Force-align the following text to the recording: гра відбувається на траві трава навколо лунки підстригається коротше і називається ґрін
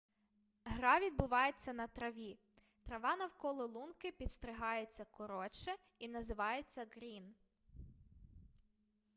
гра 0.75 0.99
відбувається 0.99 1.73
на 1.73 1.87
траві 1.87 2.39
трава 2.83 3.15
навколо 3.15 3.65
лунки 3.67 4.11
підстригається 4.11 5.05
коротше 5.05 5.71
і 5.99 6.07
називається 6.07 6.85
ґрін 6.95 7.35